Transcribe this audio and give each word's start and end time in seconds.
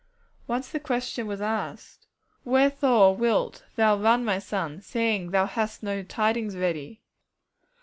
Once 0.47 0.67
the 0.69 0.79
question 0.79 1.27
was 1.27 1.41
asked, 1.41 2.07
'Wherefore 2.43 3.15
wilt 3.15 3.65
thou 3.75 3.95
run, 3.99 4.25
my 4.25 4.39
son, 4.39 4.81
seeing 4.81 5.27
that 5.27 5.31
thou 5.33 5.45
hast 5.45 5.83
no 5.83 6.01
tidings 6.01 6.55
ready?' 6.57 7.03